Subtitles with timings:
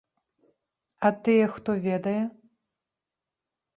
[1.07, 2.19] А тыя, хто ведае?